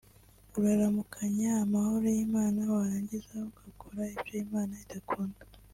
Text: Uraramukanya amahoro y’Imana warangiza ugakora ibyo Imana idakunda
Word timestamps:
Uraramukanya 0.57 1.49
amahoro 1.65 2.07
y’Imana 2.15 2.59
warangiza 2.75 3.33
ugakora 3.49 4.01
ibyo 4.15 4.35
Imana 4.45 4.73
idakunda 4.85 5.41